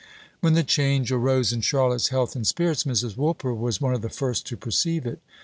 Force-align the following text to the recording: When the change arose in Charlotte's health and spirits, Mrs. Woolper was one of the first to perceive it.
When 0.39 0.53
the 0.55 0.63
change 0.63 1.11
arose 1.11 1.53
in 1.53 1.61
Charlotte's 1.61 2.07
health 2.09 2.35
and 2.35 2.47
spirits, 2.47 2.85
Mrs. 2.85 3.15
Woolper 3.15 3.53
was 3.55 3.79
one 3.79 3.93
of 3.93 4.01
the 4.01 4.09
first 4.09 4.47
to 4.47 4.57
perceive 4.57 5.05
it. 5.05 5.21